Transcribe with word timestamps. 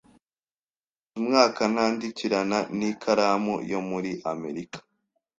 Mumaze 0.03 1.15
umwaka 1.19 1.61
nandikirana 1.73 2.59
n'ikaramu 2.77 3.55
yo 3.71 3.79
muri 3.89 4.11
Amerika. 4.31 4.77